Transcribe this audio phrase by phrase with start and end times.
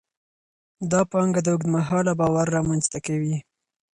[0.91, 3.35] دا پانګه د اوږد مهاله باور رامینځته کوي.